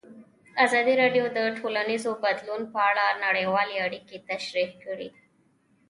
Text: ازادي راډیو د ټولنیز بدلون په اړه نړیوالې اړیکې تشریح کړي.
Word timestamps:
ازادي 0.65 0.93
راډیو 1.01 1.25
د 1.37 1.39
ټولنیز 1.59 2.03
بدلون 2.23 2.61
په 2.73 2.79
اړه 2.89 3.05
نړیوالې 3.25 3.75
اړیکې 3.85 4.17
تشریح 4.29 4.69
کړي. 4.83 5.09